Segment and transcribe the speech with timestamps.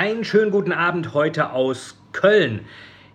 [0.00, 2.60] Einen schönen guten Abend heute aus Köln.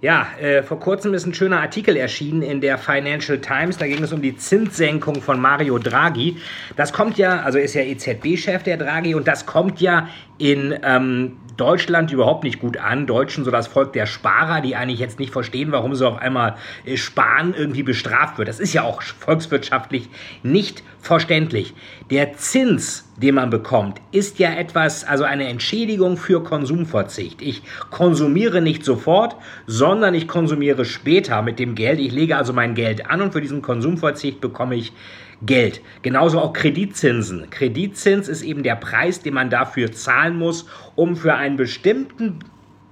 [0.01, 3.79] Ja, äh, vor kurzem ist ein schöner Artikel erschienen in der Financial Times.
[3.79, 6.37] Da ging es um die Zinssenkung von Mario Draghi.
[6.75, 11.37] Das kommt ja, also ist ja EZB-Chef der Draghi und das kommt ja in ähm,
[11.57, 13.07] Deutschland überhaupt nicht gut an.
[13.07, 16.55] Deutschen, so das Volk der Sparer, die eigentlich jetzt nicht verstehen, warum so auf einmal
[16.85, 18.47] äh, Sparen irgendwie bestraft wird.
[18.47, 20.07] Das ist ja auch volkswirtschaftlich
[20.43, 21.73] nicht verständlich.
[22.11, 27.41] Der Zins, den man bekommt, ist ja etwas, also eine Entschädigung für Konsumverzicht.
[27.41, 29.35] Ich konsumiere nicht sofort,
[29.67, 31.99] sondern ich konsumiere später mit dem Geld.
[31.99, 34.91] Ich lege also mein Geld an und für diesen Konsumverzicht bekomme ich
[35.41, 35.81] Geld.
[36.01, 37.49] Genauso auch Kreditzinsen.
[37.49, 42.39] Kreditzins ist eben der Preis, den man dafür zahlen muss, um für einen bestimmten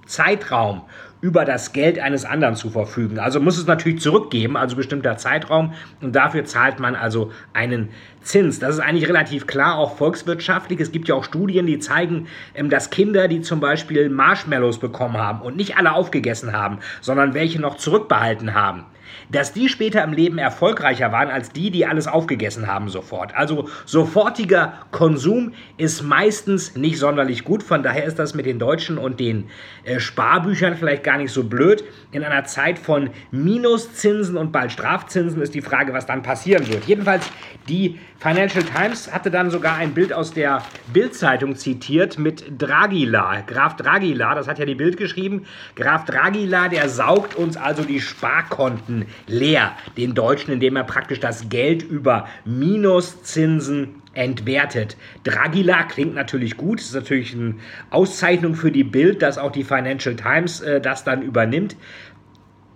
[0.05, 0.81] Zeitraum
[1.23, 3.17] über das Geld eines anderen zu verfügen.
[3.17, 5.73] Also muss es natürlich zurückgeben, also bestimmter Zeitraum.
[6.02, 8.59] Und dafür zahlt man also einen Zins.
[8.59, 10.81] Das ist eigentlich relativ klar, auch volkswirtschaftlich.
[10.81, 15.15] Es gibt ja auch Studien, die zeigen, ähm, dass Kinder, die zum Beispiel Marshmallows bekommen
[15.15, 18.83] haben und nicht alle aufgegessen haben, sondern welche noch zurückbehalten haben,
[19.31, 23.36] dass die später im Leben erfolgreicher waren als die, die alles aufgegessen haben sofort.
[23.36, 27.64] Also sofortiger Konsum ist meistens nicht sonderlich gut.
[27.64, 29.50] Von daher ist das mit den Deutschen und den
[29.83, 31.83] äh, Sparbüchern vielleicht gar nicht so blöd.
[32.11, 36.86] In einer Zeit von Minuszinsen und bald Strafzinsen ist die Frage, was dann passieren wird.
[36.86, 37.30] Jedenfalls
[37.67, 43.75] die Financial Times hatte dann sogar ein Bild aus der Bild-Zeitung zitiert mit Dragila, Graf
[43.75, 45.45] Dragila, das hat ja die Bild geschrieben.
[45.76, 51.49] Graf Dragila, der saugt uns also die Sparkonten leer, den Deutschen, indem er praktisch das
[51.49, 54.95] Geld über Minuszinsen entwertet.
[55.23, 57.55] Dragila klingt natürlich gut, ist natürlich eine
[57.89, 61.75] Auszeichnung für die Bild, dass auch die Financial Times äh, das dann übernimmt.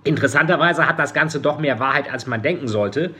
[0.03, 3.13] Interessanterweise hat das Ganze doch mehr Wahrheit, als man denken sollte.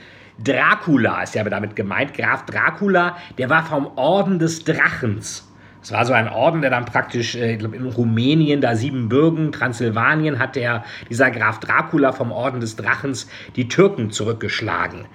[0.43, 2.13] Dracula ist ja damit gemeint.
[2.13, 5.47] Graf Dracula, der war vom Orden des Drachens.
[5.81, 9.51] Es war so ein Orden, der dann praktisch, äh, ich glaube, in Rumänien, da Siebenbürgen,
[9.51, 15.05] Transsilvanien, hat der, dieser Graf Dracula vom Orden des Drachens die Türken zurückgeschlagen.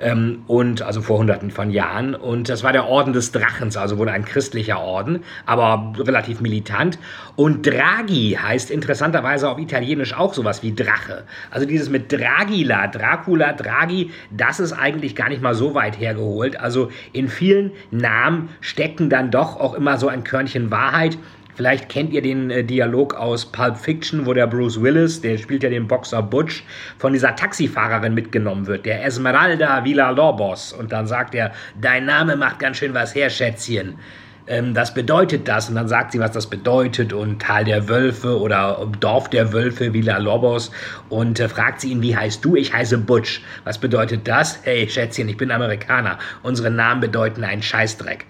[0.00, 2.14] Ähm, und also vor hunderten von Jahren.
[2.14, 6.98] Und das war der Orden des Drachens, also wohl ein christlicher Orden, aber relativ militant.
[7.34, 11.24] Und Draghi heißt interessanterweise auf Italienisch auch sowas wie Drache.
[11.50, 16.58] Also dieses mit Dragila, Dracula, Draghi, das ist eigentlich gar nicht mal so weit hergeholt.
[16.58, 21.18] Also in vielen Namen stecken dann doch auch immer so ein Körnchen Wahrheit.
[21.58, 25.64] Vielleicht kennt ihr den äh, Dialog aus Pulp Fiction, wo der Bruce Willis, der spielt
[25.64, 26.62] ja den Boxer Butch,
[26.98, 30.72] von dieser Taxifahrerin mitgenommen wird, der Esmeralda Villalobos.
[30.72, 33.98] Und dann sagt er, dein Name macht ganz schön was her, Schätzchen.
[34.46, 35.68] Ähm, das bedeutet das.
[35.68, 39.92] Und dann sagt sie, was das bedeutet und Tal der Wölfe oder Dorf der Wölfe,
[39.92, 40.70] Villalobos.
[41.08, 42.54] Und äh, fragt sie ihn, wie heißt du?
[42.54, 43.42] Ich heiße Butch.
[43.64, 44.60] Was bedeutet das?
[44.62, 46.18] Hey, Schätzchen, ich bin Amerikaner.
[46.44, 48.26] Unsere Namen bedeuten einen Scheißdreck.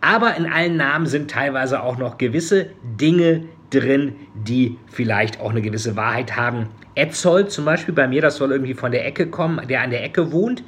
[0.00, 5.62] Aber in allen Namen sind teilweise auch noch gewisse Dinge drin, die vielleicht auch eine
[5.62, 6.68] gewisse Wahrheit haben.
[6.94, 10.02] Etzold zum Beispiel bei mir, das soll irgendwie von der Ecke kommen, der an der
[10.02, 10.64] Ecke wohnt.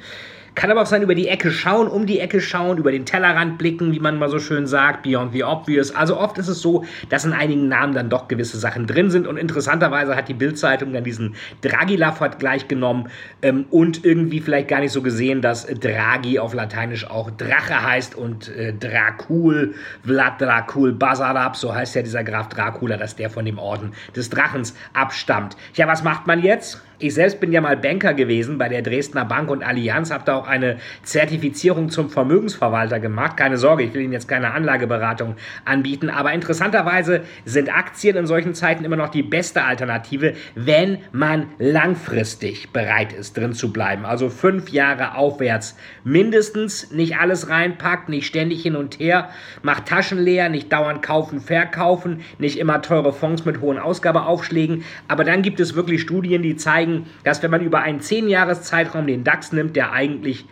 [0.55, 3.57] Kann aber auch sein, über die Ecke schauen, um die Ecke schauen, über den Tellerrand
[3.57, 5.93] blicken, wie man mal so schön sagt, beyond the obvious.
[5.95, 9.25] Also oft ist es so, dass in einigen Namen dann doch gewisse Sachen drin sind.
[9.25, 13.09] Und interessanterweise hat die Bildzeitung dann diesen Dragila-Vergleich genommen
[13.41, 18.15] ähm, und irgendwie vielleicht gar nicht so gesehen, dass Draghi auf Lateinisch auch Drache heißt
[18.15, 19.73] und äh, Dracul,
[20.05, 24.29] Vlad Dracul Basarab, so heißt ja dieser Graf Dracula, dass der von dem Orden des
[24.29, 25.57] Drachens abstammt.
[25.73, 26.81] Ja, was macht man jetzt?
[27.03, 30.37] Ich selbst bin ja mal Banker gewesen bei der Dresdner Bank und Allianz, habe da
[30.37, 33.35] auch eine Zertifizierung zum Vermögensverwalter gemacht.
[33.35, 35.35] Keine Sorge, ich will Ihnen jetzt keine Anlageberatung
[35.65, 41.47] anbieten, aber interessanterweise sind Aktien in solchen Zeiten immer noch die beste Alternative, wenn man
[41.59, 44.05] langfristig bereit ist, drin zu bleiben.
[44.05, 45.75] Also fünf Jahre aufwärts
[46.05, 49.27] mindestens, nicht alles reinpackt, nicht ständig hin und her,
[49.61, 54.85] macht Taschen leer, nicht dauernd kaufen, verkaufen, nicht immer teure Fonds mit hohen Ausgabeaufschlägen.
[55.09, 59.07] Aber dann gibt es wirklich Studien, die zeigen, zeigen, dass wenn man über einen 10-Jahres-Zeitraum
[59.07, 60.45] den DAX nimmt, der eigentlich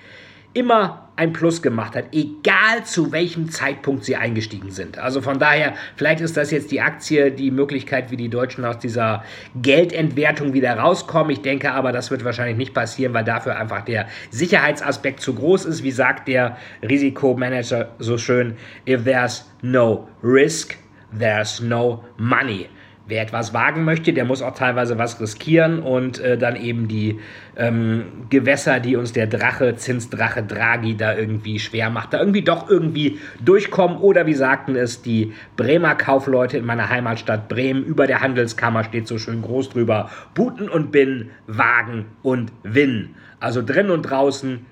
[0.54, 4.98] immer ein Plus gemacht hat, egal zu welchem Zeitpunkt sie eingestiegen sind.
[4.98, 8.78] Also von daher, vielleicht ist das jetzt die Aktie, die Möglichkeit, wie die Deutschen aus
[8.80, 9.24] dieser
[9.56, 11.32] Geldentwertung wieder rauskommen.
[11.32, 15.66] Ich denke aber, das wird wahrscheinlich nicht passieren, weil dafür einfach der Sicherheitsaspekt zu groß
[15.66, 15.84] ist.
[15.84, 20.76] Wie sagt der Risikomanager so schön, if there's no risk,
[21.18, 22.68] there's no money.
[23.08, 27.20] Wer etwas wagen möchte, der muss auch teilweise was riskieren und äh, dann eben die
[27.58, 32.70] ähm, Gewässer, die uns der Drache, Zinsdrache Draghi da irgendwie schwer macht, da irgendwie doch
[32.70, 33.98] irgendwie durchkommen.
[33.98, 39.08] Oder wie sagten es die Bremer Kaufleute in meiner Heimatstadt Bremen, über der Handelskammer steht
[39.08, 43.16] so schön groß drüber, Buten und Binnen, Wagen und Winn.
[43.40, 44.66] Also drin und draußen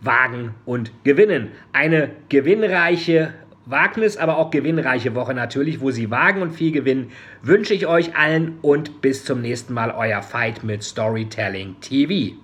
[0.00, 1.48] wagen und gewinnen.
[1.72, 3.32] Eine gewinnreiche
[3.66, 8.14] Wagnis, aber auch gewinnreiche Woche natürlich, wo Sie wagen und viel gewinnen, wünsche ich euch
[8.14, 12.36] allen und bis zum nächsten Mal euer Fight mit Storytelling TV.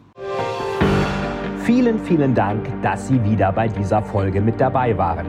[1.58, 5.26] Vielen, vielen Dank, dass Sie wieder bei dieser Folge mit dabei waren.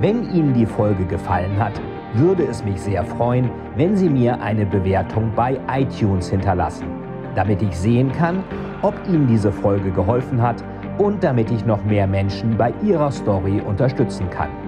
[0.00, 1.80] Wenn Ihnen die Folge gefallen hat,
[2.14, 6.88] würde es mich sehr freuen, wenn Sie mir eine Bewertung bei iTunes hinterlassen,
[7.36, 8.42] damit ich sehen kann,
[8.82, 10.64] ob Ihnen diese Folge geholfen hat
[10.98, 14.67] und damit ich noch mehr Menschen bei ihrer Story unterstützen kann.